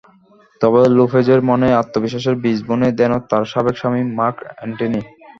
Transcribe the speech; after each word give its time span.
তবে 0.61 0.81
লোপেজের 0.97 1.39
মনে 1.49 1.67
আত্মবিশ্বাসের 1.81 2.35
বীজ 2.43 2.59
বুনে 2.67 2.89
দেন 2.99 3.11
তাঁর 3.29 3.43
সাবেক 3.51 3.75
স্বামী 3.77 4.01
মার্ক 4.17 4.37
অ্যান্টনি। 4.49 5.01